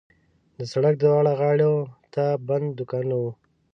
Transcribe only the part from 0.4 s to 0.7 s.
د